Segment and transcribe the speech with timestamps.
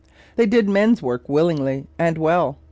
[0.35, 2.57] They did men's work willingly and well.